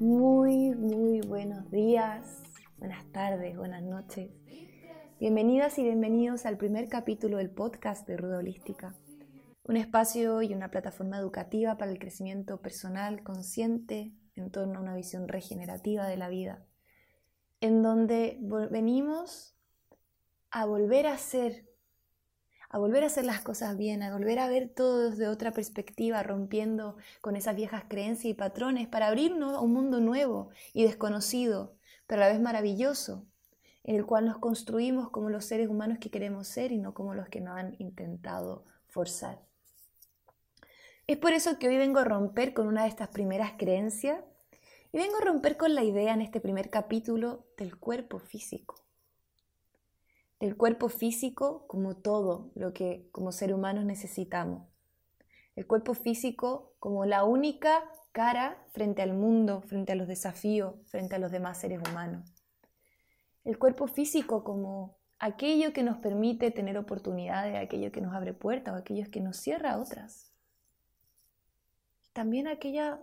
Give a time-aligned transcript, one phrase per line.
[0.00, 2.42] Muy, muy buenos días,
[2.76, 4.30] buenas tardes, buenas noches.
[5.18, 8.94] Bienvenidas y bienvenidos al primer capítulo del podcast de Ruda Holística,
[9.64, 14.94] un espacio y una plataforma educativa para el crecimiento personal consciente en torno a una
[14.94, 16.66] visión regenerativa de la vida,
[17.62, 18.38] en donde
[18.70, 19.56] venimos
[20.50, 21.65] a volver a ser
[22.68, 26.22] a volver a hacer las cosas bien, a volver a ver todo desde otra perspectiva,
[26.22, 31.76] rompiendo con esas viejas creencias y patrones para abrirnos a un mundo nuevo y desconocido,
[32.06, 33.26] pero a la vez maravilloso,
[33.84, 37.14] en el cual nos construimos como los seres humanos que queremos ser y no como
[37.14, 39.40] los que nos han intentado forzar.
[41.06, 44.20] Es por eso que hoy vengo a romper con una de estas primeras creencias
[44.92, 48.85] y vengo a romper con la idea en este primer capítulo del cuerpo físico
[50.38, 54.68] el cuerpo físico como todo lo que como ser humanos necesitamos.
[55.54, 61.16] El cuerpo físico como la única cara frente al mundo, frente a los desafíos, frente
[61.16, 62.30] a los demás seres humanos.
[63.44, 68.74] El cuerpo físico como aquello que nos permite tener oportunidades, aquello que nos abre puertas
[68.74, 70.32] o aquello que nos cierra otras.
[72.12, 73.00] También aquella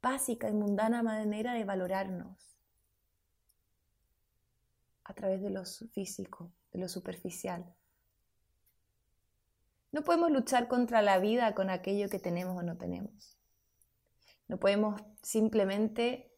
[0.00, 2.55] básica y mundana manera de valorarnos
[5.06, 7.64] a través de lo físico, de lo superficial.
[9.92, 13.38] No podemos luchar contra la vida con aquello que tenemos o no tenemos.
[14.48, 16.32] No podemos simplemente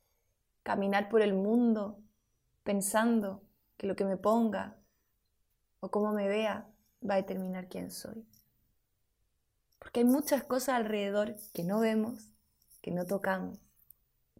[0.63, 1.99] caminar por el mundo
[2.63, 3.43] pensando
[3.79, 4.77] que lo que me ponga
[5.81, 6.69] o cómo me vea
[7.09, 8.29] va a determinar quién soy.
[9.79, 12.33] Porque hay muchas cosas alrededor que no vemos,
[12.83, 13.59] que no tocamos,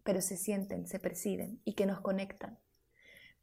[0.03, 2.59] pero se sienten, se perciben y que nos conectan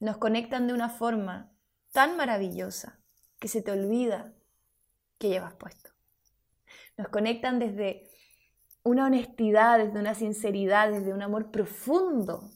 [0.01, 1.53] nos conectan de una forma
[1.93, 3.01] tan maravillosa
[3.39, 4.35] que se te olvida
[5.19, 5.91] que llevas puesto.
[6.97, 8.11] Nos conectan desde
[8.83, 12.51] una honestidad, desde una sinceridad, desde un amor profundo,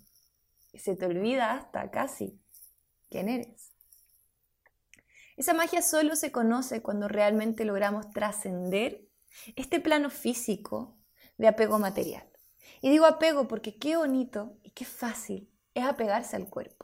[0.70, 2.41] que se te olvida hasta casi
[3.09, 3.72] quién eres.
[5.37, 9.09] Esa magia solo se conoce cuando realmente logramos trascender
[9.56, 10.98] este plano físico
[11.38, 12.28] de apego material.
[12.82, 16.79] Y digo apego porque qué bonito y qué fácil es apegarse al cuerpo.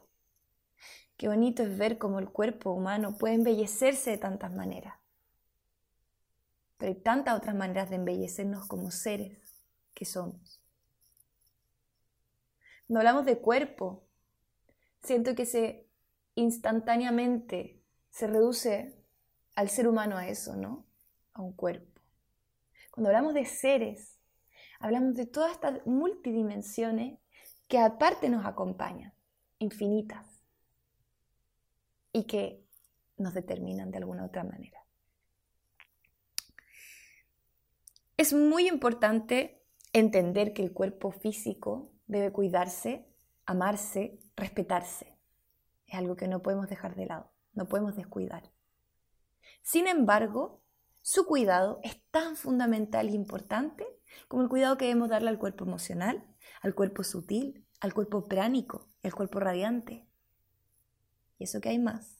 [1.16, 4.94] Qué bonito es ver cómo el cuerpo humano puede embellecerse de tantas maneras.
[6.76, 9.38] Pero hay tantas otras maneras de embellecernos como seres
[9.94, 10.60] que somos.
[12.86, 14.04] Cuando hablamos de cuerpo,
[15.02, 15.88] siento que se
[16.34, 18.94] instantáneamente se reduce
[19.54, 20.84] al ser humano a eso, ¿no?
[21.32, 22.02] A un cuerpo.
[22.90, 24.18] Cuando hablamos de seres,
[24.80, 27.18] hablamos de todas estas multidimensiones
[27.68, 29.14] que aparte nos acompañan,
[29.58, 30.35] infinitas
[32.16, 32.64] y que
[33.18, 34.80] nos determinan de alguna otra manera.
[38.16, 39.62] Es muy importante
[39.92, 43.06] entender que el cuerpo físico debe cuidarse,
[43.44, 45.18] amarse, respetarse.
[45.86, 48.50] Es algo que no podemos dejar de lado, no podemos descuidar.
[49.62, 50.62] Sin embargo,
[51.02, 53.86] su cuidado es tan fundamental e importante
[54.26, 56.26] como el cuidado que debemos darle al cuerpo emocional,
[56.62, 60.08] al cuerpo sutil, al cuerpo pránico, al cuerpo radiante.
[61.38, 62.16] Y eso que hay más.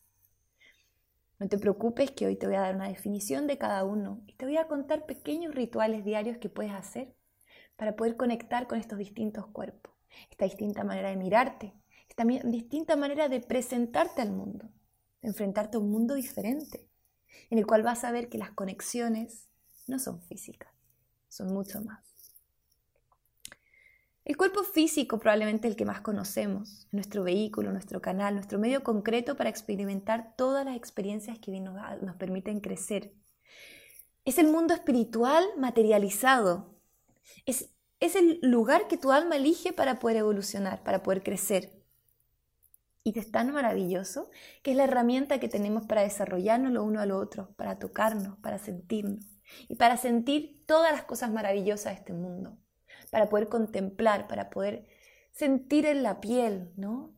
[1.39, 4.35] No te preocupes que hoy te voy a dar una definición de cada uno y
[4.35, 7.15] te voy a contar pequeños rituales diarios que puedes hacer
[7.77, 9.93] para poder conectar con estos distintos cuerpos,
[10.31, 11.75] esta distinta manera de mirarte,
[12.09, 14.71] esta distinta manera de presentarte al mundo,
[15.21, 16.89] de enfrentarte a un mundo diferente,
[17.51, 19.49] en el cual vas a ver que las conexiones
[19.87, 20.73] no son físicas,
[21.29, 22.16] son mucho más.
[24.27, 29.37] El cuerpo físico probablemente el que más conocemos, nuestro vehículo, nuestro canal, nuestro medio concreto
[29.37, 33.13] para experimentar todas las experiencias que nos, nos permiten crecer.
[34.25, 36.75] Es el mundo espiritual materializado.
[37.45, 37.71] Es,
[38.01, 41.71] es el lugar que tu alma elige para poder evolucionar, para poder crecer.
[43.05, 44.29] Y es tan maravilloso
[44.65, 48.37] que es la herramienta que tenemos para desarrollarnos lo uno a lo otro, para tocarnos,
[48.39, 49.25] para sentirnos
[49.69, 52.59] y para sentir todas las cosas maravillosas de este mundo
[53.17, 54.87] para poder contemplar, para poder
[55.33, 57.15] sentir en la piel, ¿no?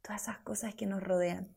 [0.00, 1.54] Todas esas cosas que nos rodean.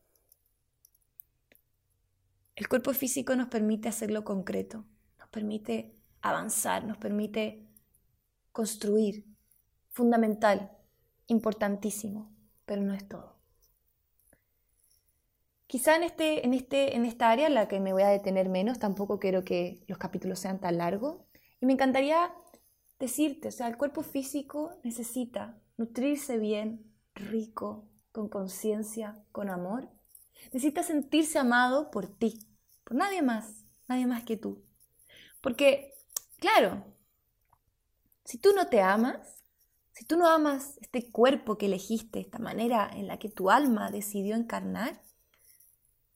[2.58, 4.84] El cuerpo físico nos permite hacerlo concreto,
[5.20, 7.66] nos permite avanzar, nos permite
[8.52, 9.26] construir.
[9.92, 10.74] Fundamental,
[11.28, 12.36] importantísimo,
[12.66, 13.38] pero no es todo.
[15.66, 18.50] Quizá en, este, en, este, en esta área en la que me voy a detener
[18.50, 21.22] menos, tampoco quiero que los capítulos sean tan largos,
[21.62, 22.30] y me encantaría
[23.00, 29.90] decirte, o sea, el cuerpo físico necesita nutrirse bien, rico, con conciencia, con amor.
[30.46, 32.48] Necesita sentirse amado por ti,
[32.84, 34.64] por nadie más, nadie más que tú.
[35.42, 35.94] Porque,
[36.40, 36.86] claro,
[38.24, 39.42] si tú no te amas,
[39.92, 43.92] si tú no amas este cuerpo que elegiste, esta manera en la que tu alma
[43.92, 45.02] decidió encarnar,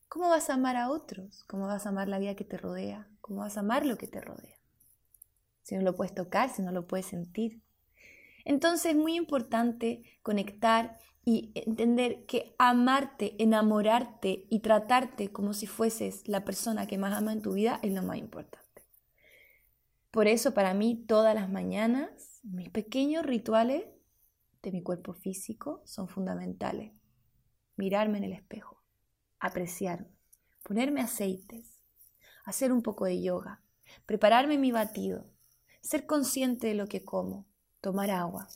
[0.08, 1.44] ¿cómo vas a amar a otros?
[1.46, 3.08] ¿Cómo vas a amar la vida que te rodea?
[3.22, 4.57] ¿Cómo vas a amar lo que te rodea?
[5.68, 7.62] Si no lo puedes tocar, si no lo puedes sentir.
[8.46, 16.26] Entonces es muy importante conectar y entender que amarte, enamorarte y tratarte como si fueses
[16.26, 18.82] la persona que más ama en tu vida es lo más importante.
[20.10, 23.84] Por eso para mí todas las mañanas mis pequeños rituales
[24.64, 26.94] de mi cuerpo físico son fundamentales.
[27.76, 28.82] Mirarme en el espejo,
[29.42, 30.16] apreciarme,
[30.64, 31.82] ponerme aceites,
[32.46, 33.62] hacer un poco de yoga,
[34.06, 35.28] prepararme mi batido,
[35.88, 37.46] ser consciente de lo que como,
[37.80, 38.50] tomar agua,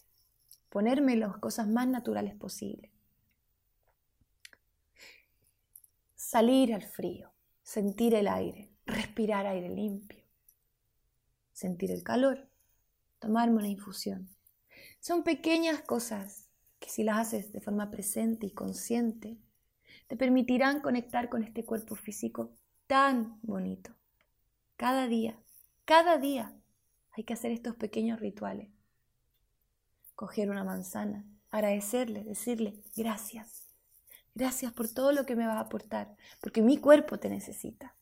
[0.68, 2.92] ponerme las cosas más naturales posibles.
[6.14, 7.32] Salir al frío,
[7.64, 10.22] sentir el aire, respirar aire limpio,
[11.54, 12.50] sentir el calor,
[13.20, 14.28] tomarme una infusión.
[15.00, 16.50] Son pequeñas cosas
[16.82, 19.38] que si las haces de forma presente y consciente,
[20.08, 22.52] te permitirán conectar con este cuerpo físico
[22.88, 23.96] tan bonito.
[24.76, 25.40] Cada día,
[25.86, 26.61] cada día
[27.12, 28.70] hay que hacer estos pequeños rituales
[30.22, 33.64] coger una manzana, agradecerle, decirle gracias.
[34.36, 37.96] Gracias por todo lo que me vas a aportar, porque mi cuerpo te necesita.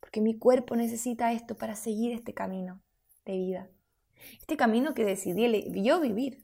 [0.00, 2.82] Porque mi cuerpo necesita esto para seguir este camino
[3.24, 3.70] de vida.
[4.40, 5.46] Este camino que decidí
[5.84, 6.42] yo vivir.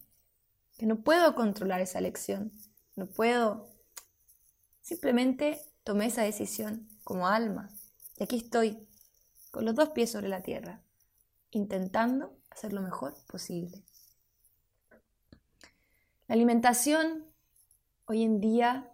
[0.79, 2.53] Que no puedo controlar esa elección.
[2.95, 3.67] No puedo.
[4.81, 7.71] Simplemente tomé esa decisión como alma.
[8.19, 8.87] Y aquí estoy,
[9.51, 10.81] con los dos pies sobre la tierra,
[11.51, 13.85] intentando hacer lo mejor posible.
[16.27, 17.27] La alimentación,
[18.07, 18.93] hoy en día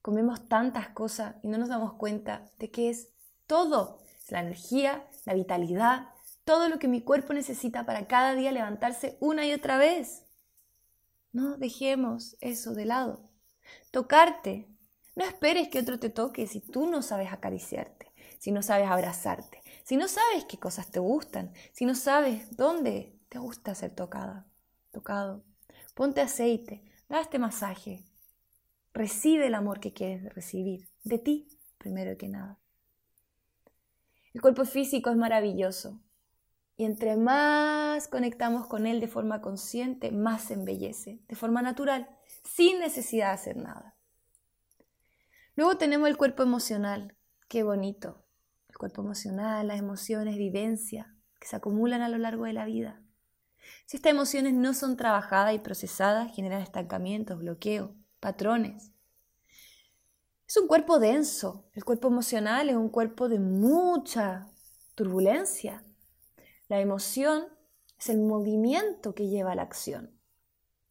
[0.00, 3.08] comemos tantas cosas y no nos damos cuenta de que es
[3.46, 3.98] todo,
[4.28, 6.08] la energía, la vitalidad,
[6.44, 10.24] todo lo que mi cuerpo necesita para cada día levantarse una y otra vez.
[11.32, 13.30] No dejemos eso de lado.
[13.90, 14.68] Tocarte.
[15.14, 19.61] No esperes que otro te toque si tú no sabes acariciarte, si no sabes abrazarte,
[19.92, 24.46] si no sabes qué cosas te gustan, si no sabes dónde te gusta ser tocada,
[24.90, 25.44] tocado.
[25.94, 28.02] Ponte aceite, da este masaje.
[28.94, 31.46] Recibe el amor que quieres recibir, de ti
[31.76, 32.58] primero que nada.
[34.32, 36.00] El cuerpo físico es maravilloso
[36.74, 42.08] y entre más conectamos con él de forma consciente, más se embellece, de forma natural,
[42.44, 43.94] sin necesidad de hacer nada.
[45.54, 47.14] Luego tenemos el cuerpo emocional,
[47.46, 48.21] qué bonito.
[48.82, 53.00] Cuerpo emocional, las emociones, vivencia, que se acumulan a lo largo de la vida.
[53.86, 58.90] Si estas emociones no son trabajadas y procesadas, generan estancamientos, bloqueos, patrones.
[60.48, 61.68] Es un cuerpo denso.
[61.74, 64.48] El cuerpo emocional es un cuerpo de mucha
[64.96, 65.84] turbulencia.
[66.66, 67.44] La emoción
[68.00, 70.10] es el movimiento que lleva a la acción.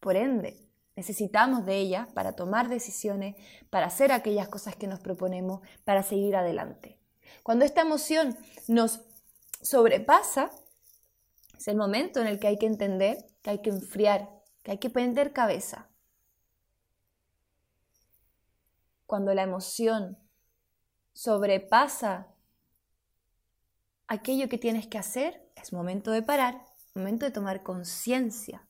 [0.00, 0.66] Por ende,
[0.96, 3.36] necesitamos de ella para tomar decisiones,
[3.68, 7.01] para hacer aquellas cosas que nos proponemos, para seguir adelante.
[7.42, 8.36] Cuando esta emoción
[8.68, 9.00] nos
[9.60, 10.50] sobrepasa,
[11.58, 14.30] es el momento en el que hay que entender que hay que enfriar,
[14.62, 15.90] que hay que prender cabeza.
[19.06, 20.18] Cuando la emoción
[21.12, 22.34] sobrepasa
[24.06, 26.64] aquello que tienes que hacer, es momento de parar,
[26.94, 28.66] momento de tomar conciencia.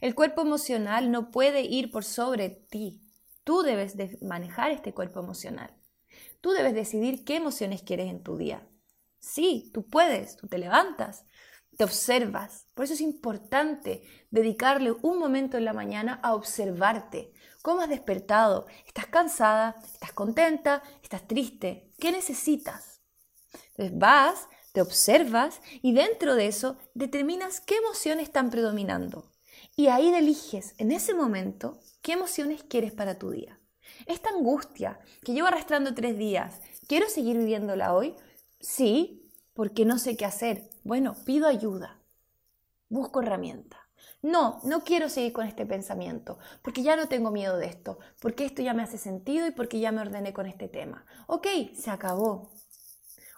[0.00, 3.02] El cuerpo emocional no puede ir por sobre ti.
[3.44, 5.74] Tú debes de manejar este cuerpo emocional.
[6.40, 8.66] Tú debes decidir qué emociones quieres en tu día.
[9.18, 11.24] Sí, tú puedes, tú te levantas,
[11.76, 12.66] te observas.
[12.74, 17.32] Por eso es importante dedicarle un momento en la mañana a observarte.
[17.62, 18.66] ¿Cómo has despertado?
[18.86, 19.76] ¿Estás cansada?
[19.84, 20.82] ¿Estás contenta?
[21.02, 21.92] ¿Estás triste?
[21.98, 23.02] ¿Qué necesitas?
[23.70, 29.30] Entonces vas, te observas y dentro de eso determinas qué emociones están predominando.
[29.76, 33.61] Y ahí eliges en ese momento qué emociones quieres para tu día.
[34.06, 38.14] Esta angustia que llevo arrastrando tres días, ¿quiero seguir viviéndola hoy?
[38.60, 42.00] Sí, porque no sé qué hacer, bueno, pido ayuda,
[42.88, 43.78] busco herramienta.
[44.22, 48.44] No, no quiero seguir con este pensamiento, porque ya no tengo miedo de esto, porque
[48.44, 51.04] esto ya me hace sentido y porque ya me ordené con este tema.
[51.26, 52.52] Ok, se acabó.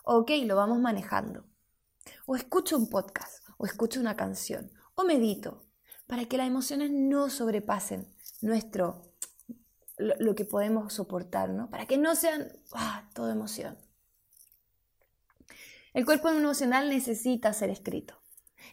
[0.04, 1.46] Ok, lo vamos manejando.
[2.26, 5.64] O escucho un podcast, o escucho una canción, o medito,
[6.06, 9.13] para que las emociones no sobrepasen nuestro,
[9.97, 11.71] lo, que podemos soportar, ¿no?
[11.71, 13.79] Para que no sean ah, todo emoción.
[15.93, 18.21] El cuerpo emocional necesita ser escrito.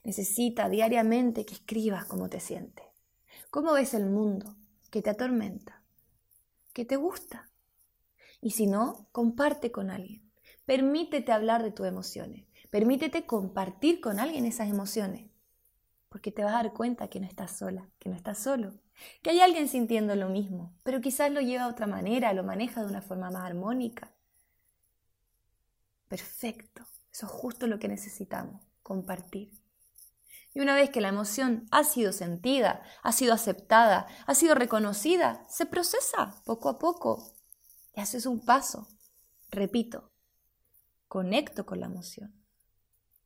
[0.04, 2.86] Necesita diariamente que escribas cómo te sientes.
[3.50, 4.56] ¿Cómo ves el mundo?
[4.92, 5.82] que te atormenta?
[6.74, 7.50] ¿Qué te gusta?
[8.42, 10.30] Y si no, comparte con alguien.
[10.66, 12.46] Permítete hablar de tus emociones.
[12.70, 15.31] Permítete compartir con alguien esas emociones.
[16.12, 18.74] Porque te vas a dar cuenta que no estás sola, que no estás solo,
[19.24, 22.82] que hay alguien sintiendo lo mismo, pero quizás lo lleva de otra manera, lo maneja
[22.82, 24.14] de una forma más armónica.
[26.10, 29.54] Perfecto, eso es justo lo que necesitamos, compartir.
[30.54, 35.46] Y una vez que la emoción ha sido sentida, ha sido aceptada, ha sido reconocida,
[35.48, 37.38] se procesa poco a poco.
[37.96, 38.90] Y haces un paso.
[39.50, 40.12] Repito,
[41.08, 42.36] conecto con la emoción.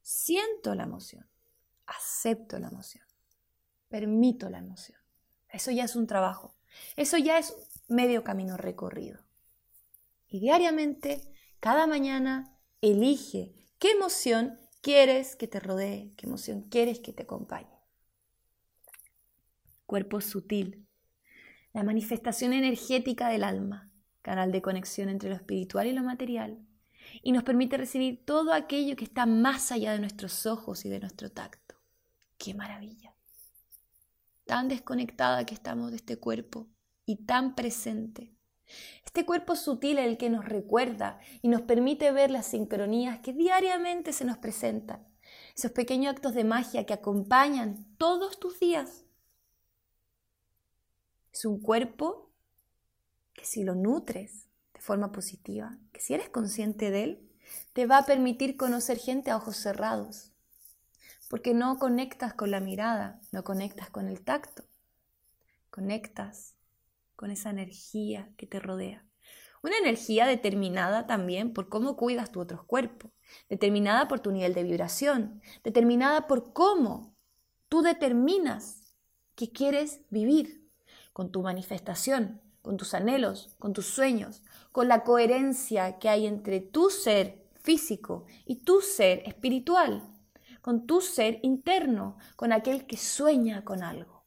[0.03, 1.27] Siento la emoción.
[1.85, 3.05] Acepto la emoción.
[3.87, 4.99] Permito la emoción.
[5.49, 6.55] Eso ya es un trabajo.
[6.95, 7.55] Eso ya es
[7.87, 9.25] medio camino recorrido.
[10.27, 11.21] Y diariamente,
[11.59, 17.79] cada mañana, elige qué emoción quieres que te rodee, qué emoción quieres que te acompañe.
[19.85, 20.87] Cuerpo sutil,
[21.73, 26.59] la manifestación energética del alma, canal de conexión entre lo espiritual y lo material,
[27.23, 30.99] y nos permite recibir todo aquello que está más allá de nuestros ojos y de
[30.99, 31.64] nuestro tacto.
[32.37, 33.15] ¡Qué maravilla!
[34.45, 36.67] Tan desconectada que estamos de este cuerpo
[37.05, 38.35] y tan presente.
[39.05, 43.33] Este cuerpo sutil es el que nos recuerda y nos permite ver las sincronías que
[43.33, 45.07] diariamente se nos presentan,
[45.55, 49.05] esos pequeños actos de magia que acompañan todos tus días.
[51.31, 52.31] Es un cuerpo
[53.33, 57.31] que si lo nutres de forma positiva, que si eres consciente de él,
[57.73, 60.31] te va a permitir conocer gente a ojos cerrados,
[61.29, 64.63] porque no conectas con la mirada, no conectas con el tacto,
[65.69, 66.55] conectas
[67.15, 69.05] con esa energía que te rodea.
[69.63, 73.11] Una energía determinada también por cómo cuidas tu otro cuerpo,
[73.49, 77.15] determinada por tu nivel de vibración, determinada por cómo
[77.67, 78.95] tú determinas
[79.33, 80.69] que quieres vivir,
[81.13, 86.59] con tu manifestación, con tus anhelos, con tus sueños, con la coherencia que hay entre
[86.59, 90.14] tu ser físico y tu ser espiritual,
[90.65, 94.25] con tu ser interno, con aquel que sueña con algo.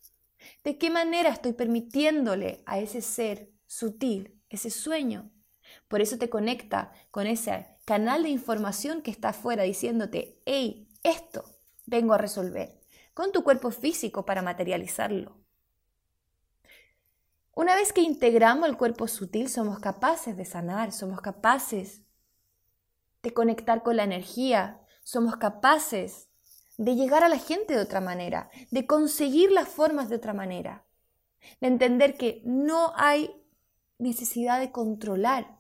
[0.63, 5.33] ¿De qué manera estoy permitiéndole a ese ser sutil ese sueño?
[5.89, 11.45] Por eso te conecta con ese canal de información que está afuera diciéndote, hey, esto
[11.87, 12.79] vengo a resolver,
[13.15, 15.41] con tu cuerpo físico para materializarlo.
[17.53, 22.05] Una vez que integramos el cuerpo sutil, somos capaces de sanar, somos capaces
[23.25, 26.28] de conectar con la energía, somos capaces
[26.79, 30.85] de llegar a la gente de otra manera, de conseguir las formas de otra manera,
[31.61, 33.31] de entender que no hay
[33.99, 35.59] necesidad de controlar,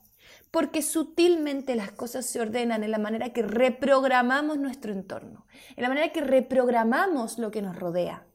[0.50, 5.46] porque sutilmente las cosas se ordenan en la manera que reprogramamos nuestro entorno,
[5.76, 8.26] en la manera que reprogramamos lo que nos rodea.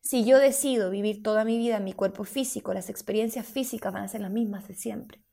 [0.00, 4.04] Si yo decido vivir toda mi vida en mi cuerpo físico, las experiencias físicas van
[4.04, 5.24] a ser las mismas de siempre.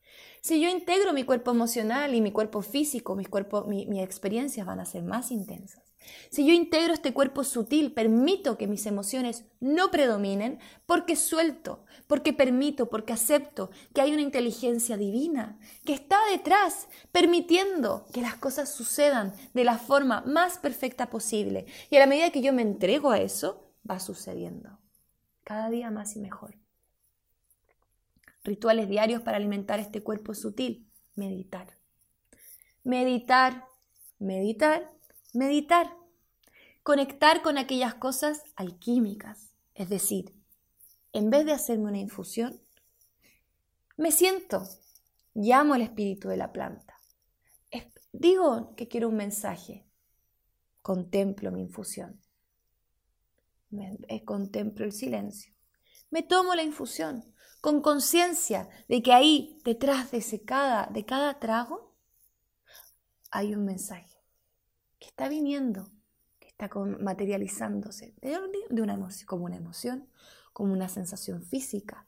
[0.41, 3.29] Si yo integro mi cuerpo emocional y mi cuerpo físico, mis,
[3.67, 5.87] mis experiencias van a ser más intensas.
[6.30, 12.34] Si yo integro este cuerpo sutil, permito que mis emociones no predominen porque suelto, porque
[12.34, 18.74] permito, porque acepto que hay una inteligencia divina que está detrás, permitiendo que las cosas
[18.74, 21.66] sucedan de la forma más perfecta posible.
[21.89, 24.80] Y a la medida que yo me entrego a eso, va sucediendo.
[25.44, 26.58] Cada día más y mejor.
[28.44, 30.89] Rituales diarios para alimentar este cuerpo sutil.
[31.16, 31.77] Meditar.
[32.84, 33.66] Meditar,
[34.20, 34.97] meditar
[35.38, 35.96] Meditar.
[36.82, 39.51] Conectar con aquellas cosas alquímicas.
[39.75, 40.34] Es decir,
[41.13, 42.60] en vez de hacerme una infusión,
[43.98, 44.67] me siento,
[45.36, 47.00] llamo al espíritu de la planta.
[48.12, 49.86] Digo que quiero un mensaje.
[50.82, 52.20] Contemplo mi infusión.
[54.08, 55.53] Eh, contemplo el silencio.
[56.10, 61.96] Me tomo la infusión con conciencia de que ahí, detrás de, cada, de cada trago,
[63.29, 64.16] hay un mensaje
[65.17, 65.89] está viniendo,
[66.38, 66.69] que está
[67.00, 70.07] materializándose de una emoción, como una emoción,
[70.53, 72.07] como una sensación física.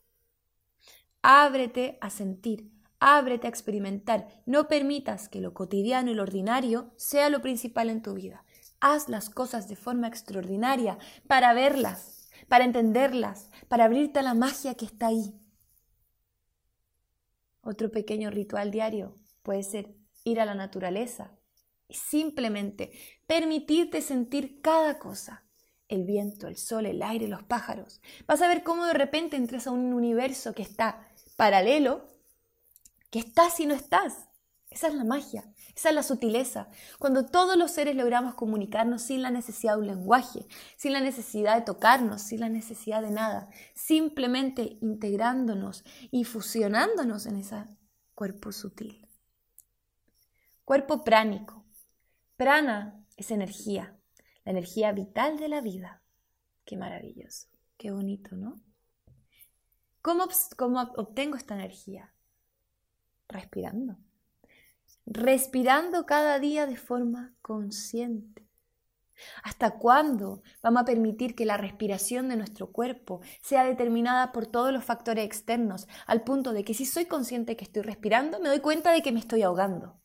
[1.20, 4.28] Ábrete a sentir, ábrete a experimentar.
[4.46, 8.44] No permitas que lo cotidiano y lo ordinario sea lo principal en tu vida.
[8.78, 14.76] Haz las cosas de forma extraordinaria para verlas, para entenderlas, para abrirte a la magia
[14.76, 15.34] que está ahí.
[17.60, 21.39] Otro pequeño ritual diario puede ser ir a la naturaleza,
[21.92, 22.92] simplemente
[23.26, 25.44] permitirte sentir cada cosa.
[25.88, 28.00] El viento, el sol, el aire, los pájaros.
[28.26, 31.04] Vas a ver cómo de repente entras a un universo que está
[31.36, 32.06] paralelo,
[33.10, 34.28] que estás y no estás.
[34.70, 36.68] Esa es la magia, esa es la sutileza.
[37.00, 41.56] Cuando todos los seres logramos comunicarnos sin la necesidad de un lenguaje, sin la necesidad
[41.56, 47.64] de tocarnos, sin la necesidad de nada, simplemente integrándonos y fusionándonos en ese
[48.14, 49.08] cuerpo sutil.
[50.64, 51.64] Cuerpo pránico,
[52.40, 53.98] Prana es energía,
[54.46, 56.00] la energía vital de la vida.
[56.64, 58.58] Qué maravilloso, qué bonito, ¿no?
[60.00, 62.14] ¿Cómo, ¿Cómo obtengo esta energía?
[63.28, 63.98] Respirando.
[65.04, 68.48] Respirando cada día de forma consciente.
[69.42, 74.72] ¿Hasta cuándo vamos a permitir que la respiración de nuestro cuerpo sea determinada por todos
[74.72, 78.60] los factores externos, al punto de que si soy consciente que estoy respirando, me doy
[78.60, 80.00] cuenta de que me estoy ahogando?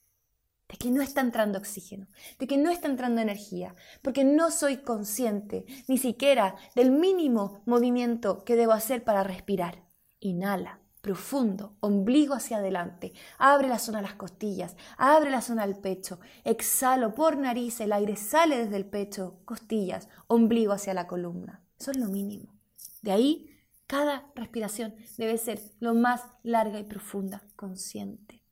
[0.67, 2.07] De que no está entrando oxígeno,
[2.39, 8.43] de que no está entrando energía, porque no soy consciente ni siquiera del mínimo movimiento
[8.43, 9.84] que debo hacer para respirar.
[10.19, 15.77] Inhala, profundo, ombligo hacia adelante, abre la zona de las costillas, abre la zona del
[15.77, 21.63] pecho, exhalo por nariz, el aire sale desde el pecho, costillas, ombligo hacia la columna.
[21.79, 22.55] Eso es lo mínimo.
[23.03, 23.51] De ahí,
[23.86, 28.44] cada respiración debe ser lo más larga y profunda, consciente.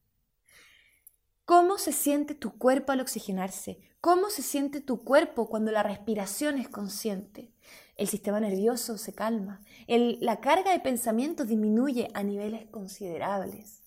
[1.45, 3.81] ¿Cómo se siente tu cuerpo al oxigenarse?
[3.99, 7.53] ¿Cómo se siente tu cuerpo cuando la respiración es consciente?
[7.95, 13.83] El sistema nervioso se calma, la carga de pensamientos disminuye a niveles considerables.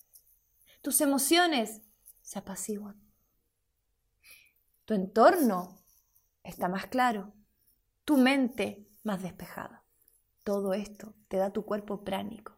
[0.81, 1.81] Tus emociones
[2.21, 3.01] se apaciguan.
[4.85, 5.77] Tu entorno
[6.43, 7.33] está más claro,
[8.05, 9.83] tu mente más despejada.
[10.43, 12.56] Todo esto te da tu cuerpo pránico.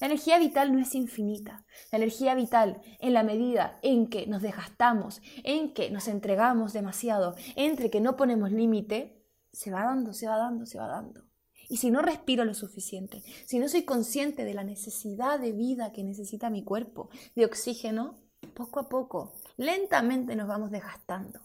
[0.00, 1.64] La energía vital no es infinita.
[1.92, 7.34] La energía vital, en la medida en que nos desgastamos, en que nos entregamos demasiado,
[7.56, 11.24] entre que no ponemos límite, se va dando, se va dando, se va dando.
[11.68, 15.92] Y si no respiro lo suficiente, si no soy consciente de la necesidad de vida
[15.92, 18.18] que necesita mi cuerpo, de oxígeno,
[18.54, 21.40] poco a poco, lentamente nos vamos desgastando,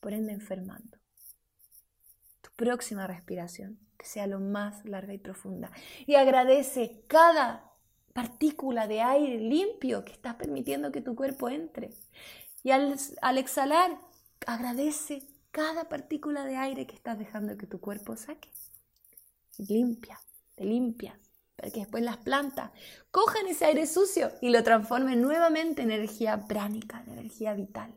[0.00, 0.98] por ende enfermando.
[2.40, 5.70] Tu próxima respiración que sea lo más larga y profunda.
[6.06, 7.72] Y agradece cada
[8.12, 11.90] partícula de aire limpio que estás permitiendo que tu cuerpo entre.
[12.62, 12.96] Y al,
[13.36, 13.98] exhalar,
[14.46, 18.48] agradece cada partícula de aire que estás dejando que tu cuerpo saque.
[19.58, 20.18] limpia,
[20.54, 21.18] te limpia,
[21.56, 22.70] para que después las plantas
[23.10, 27.94] cojan ese aire sucio y lo transformen nuevamente en energía pránica, en energía vital.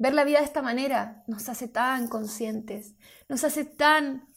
[0.00, 2.94] Ver la vida de esta manera nos hace tan conscientes,
[3.28, 4.32] nos hace tan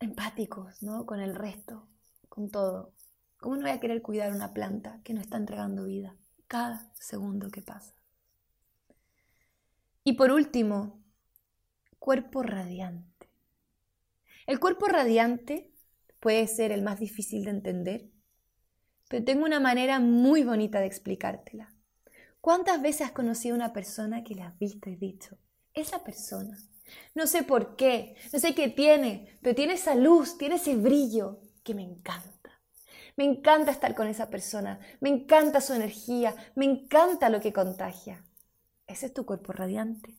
[0.00, 1.06] empáticos ¿no?
[1.06, 1.88] con el resto,
[2.28, 2.92] con todo.
[3.36, 6.16] ¿Cómo no voy a querer cuidar una planta que no está entregando vida
[6.48, 7.94] cada segundo que pasa?
[10.02, 11.04] Y por último,
[12.00, 13.30] cuerpo radiante.
[14.48, 15.72] El cuerpo radiante
[16.18, 18.10] puede ser el más difícil de entender,
[19.08, 21.75] pero tengo una manera muy bonita de explicártela.
[22.46, 25.36] ¿Cuántas veces has conocido a una persona que la has visto y dicho,
[25.74, 26.56] esa persona,
[27.12, 31.40] no sé por qué, no sé qué tiene, pero tiene esa luz, tiene ese brillo
[31.64, 32.62] que me encanta.
[33.16, 38.24] Me encanta estar con esa persona, me encanta su energía, me encanta lo que contagia.
[38.86, 40.16] Ese es tu cuerpo radiante.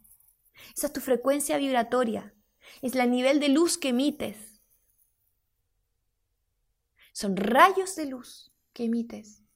[0.75, 2.33] Esa es tu frecuencia vibratoria.
[2.81, 4.59] Es el nivel de luz que emites.
[7.13, 9.46] Son rayos de luz que emites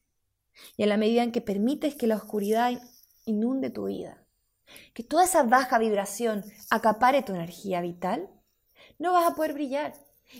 [0.77, 2.81] y en la medida en que permites que la oscuridad
[3.25, 4.25] inunde tu vida,
[4.93, 8.29] que toda esa baja vibración acapare tu energía vital,
[8.99, 9.93] no vas a poder brillar.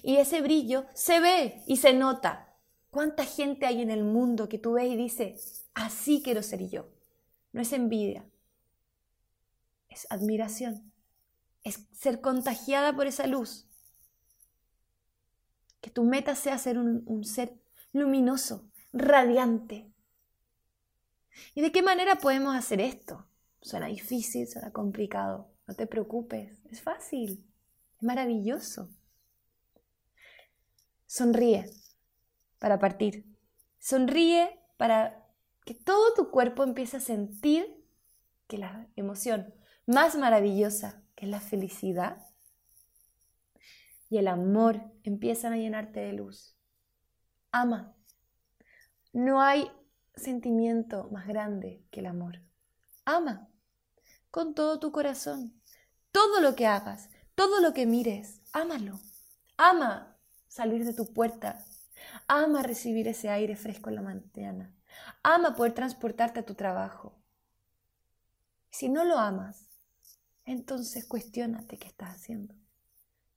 [0.04, 2.56] Y ese brillo se ve y se nota.
[2.90, 6.90] ¿Cuánta gente hay en el mundo que tú ves y dices, así quiero ser yo?
[7.52, 8.26] No es envidia,
[9.90, 10.94] es admiración,
[11.64, 13.68] es ser contagiada por esa luz.
[15.82, 17.60] Que tu meta sea ser un, un ser
[17.92, 19.91] luminoso, radiante,
[21.54, 23.28] ¿Y de qué manera podemos hacer esto?
[23.62, 25.52] Suena difícil, suena complicado.
[25.68, 27.46] No te preocupes, es fácil,
[27.96, 28.90] es maravilloso.
[31.06, 31.70] Sonríe
[32.60, 33.26] para partir.
[33.80, 35.28] Sonríe para
[35.66, 37.86] que todo tu cuerpo empiece a sentir
[38.48, 39.54] que la emoción
[39.86, 42.26] más maravillosa, que es la felicidad,
[44.10, 46.58] y el amor empiezan a llenarte de luz.
[47.52, 47.96] Ama.
[49.14, 49.72] No hay
[50.16, 52.42] sentimiento más grande que el amor.
[53.06, 53.50] Ama
[54.32, 55.54] con todo tu corazón.
[56.12, 59.00] Todo lo que hagas, todo lo que mires, ámalo.
[59.58, 61.64] Ama salir de tu puerta.
[62.28, 64.74] Ama recibir ese aire fresco en la mañana.
[65.24, 67.22] Ama poder transportarte a tu trabajo.
[68.70, 69.68] Si no lo amas,
[70.46, 72.56] entonces cuestionate qué estás haciendo.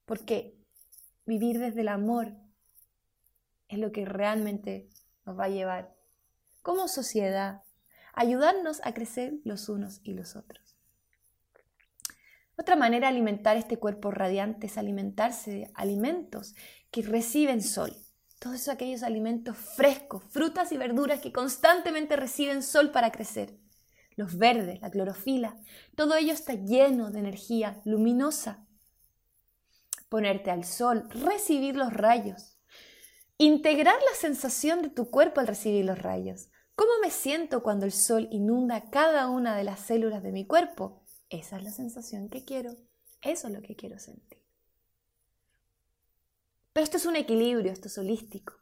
[0.05, 0.57] Porque
[1.27, 2.35] vivir desde el amor
[3.69, 4.89] es lo que realmente
[5.25, 5.94] nos va a llevar
[6.65, 7.63] como sociedad,
[8.15, 10.79] ayudarnos a crecer los unos y los otros.
[12.57, 16.55] Otra manera de alimentar este cuerpo radiante es alimentarse de alimentos
[16.91, 17.95] que reciben sol.
[18.39, 23.59] Todos aquellos alimentos frescos, frutas y verduras que constantemente reciben sol para crecer.
[24.17, 25.57] los verdes, la clorofila,
[25.97, 28.65] todo ello está lleno de energía luminosa.
[30.09, 32.57] Ponerte al sol, recibir los rayos,
[33.39, 36.49] integrar la sensación de tu cuerpo al recibir los rayos.
[36.75, 41.03] ¿Cómo me siento cuando el sol inunda cada una de las células de mi cuerpo?
[41.31, 42.75] Esa es la sensación que quiero.
[43.23, 44.43] Eso es lo que quiero sentir.
[46.73, 48.55] Pero esto es un equilibrio, esto es holístico.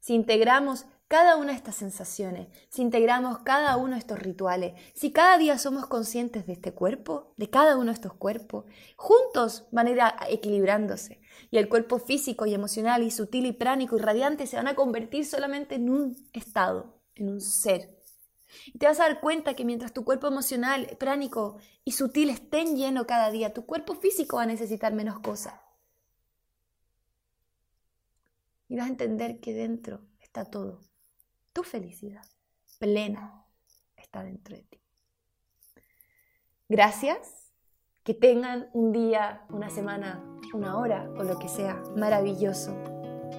[0.00, 5.12] Si integramos cada una de estas sensaciones, si integramos cada uno de estos rituales, si
[5.12, 8.64] cada día somos conscientes de este cuerpo, de cada uno de estos cuerpos,
[8.96, 11.20] juntos van a ir equilibrándose.
[11.50, 14.74] Y el cuerpo físico y emocional y sutil y pránico y radiante se van a
[14.74, 17.96] convertir solamente en un estado, en un ser.
[18.66, 22.76] Y te vas a dar cuenta que mientras tu cuerpo emocional, pránico y sutil estén
[22.76, 25.54] lleno cada día, tu cuerpo físico va a necesitar menos cosas.
[28.68, 30.80] Y vas a entender que dentro está todo
[31.52, 32.24] tu felicidad
[32.78, 33.44] plena
[33.96, 34.80] está dentro de ti.
[36.68, 37.52] Gracias,
[38.04, 42.74] que tengan un día, una semana, una hora o lo que sea maravilloso.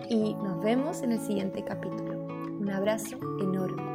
[0.10, 2.21] Y nos vemos en el siguiente capítulo.
[2.62, 3.91] Un abrazo enorme.